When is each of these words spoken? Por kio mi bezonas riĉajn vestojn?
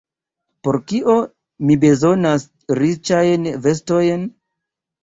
Por 0.67 0.77
kio 0.91 1.17
mi 1.67 1.77
bezonas 1.85 2.49
riĉajn 2.81 3.49
vestojn? 3.69 4.27